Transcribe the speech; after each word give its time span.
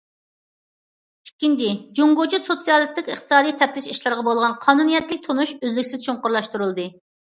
ئىككىنچى، 1.29 1.67
جۇڭگوچە 2.01 2.41
سوتسىيالىستىك 2.49 3.13
ئىقتىسادىي 3.13 3.57
تەپتىش 3.63 3.91
ئىشلىرىغا 3.95 4.29
بولغان 4.33 4.59
قانۇنىيەتلىك 4.67 5.27
تونۇش 5.31 5.57
ئۈزلۈكسىز 5.63 6.09
چوڭقۇرلاشتۇرۇلدى. 6.11 6.95